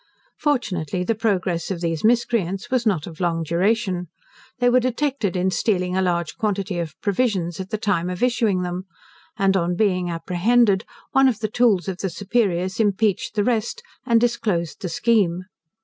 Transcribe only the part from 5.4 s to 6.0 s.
stealing